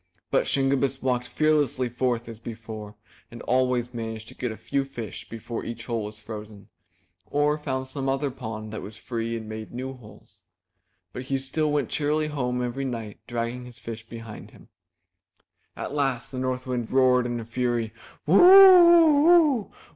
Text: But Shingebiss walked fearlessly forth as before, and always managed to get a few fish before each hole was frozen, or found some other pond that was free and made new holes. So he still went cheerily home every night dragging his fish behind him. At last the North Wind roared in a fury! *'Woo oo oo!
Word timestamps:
But 0.31 0.47
Shingebiss 0.47 1.03
walked 1.03 1.27
fearlessly 1.27 1.87
forth 1.87 2.27
as 2.27 2.39
before, 2.39 2.95
and 3.29 3.43
always 3.43 3.93
managed 3.93 4.29
to 4.29 4.33
get 4.33 4.51
a 4.51 4.57
few 4.57 4.83
fish 4.83 5.29
before 5.29 5.63
each 5.63 5.85
hole 5.85 6.05
was 6.05 6.17
frozen, 6.17 6.69
or 7.27 7.55
found 7.59 7.85
some 7.85 8.09
other 8.09 8.31
pond 8.31 8.71
that 8.71 8.81
was 8.81 8.97
free 8.97 9.37
and 9.37 9.47
made 9.47 9.71
new 9.71 9.93
holes. 9.93 10.41
So 11.13 11.19
he 11.19 11.37
still 11.37 11.71
went 11.71 11.89
cheerily 11.89 12.29
home 12.29 12.63
every 12.63 12.83
night 12.83 13.19
dragging 13.27 13.67
his 13.67 13.77
fish 13.77 14.03
behind 14.09 14.49
him. 14.49 14.69
At 15.77 15.93
last 15.93 16.31
the 16.31 16.39
North 16.39 16.65
Wind 16.65 16.89
roared 16.89 17.27
in 17.27 17.39
a 17.39 17.45
fury! 17.45 17.93
*'Woo 18.25 18.41
oo 18.41 19.29
oo! 19.67 19.71